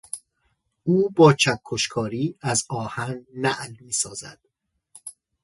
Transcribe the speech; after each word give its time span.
او 0.83 1.09
با 1.09 1.33
چکشکاری 1.33 2.35
از 2.41 2.65
آهن 2.69 3.25
نعل 3.35 3.75
میسازد. 3.81 4.39